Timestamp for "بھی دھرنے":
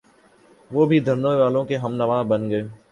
0.85-1.33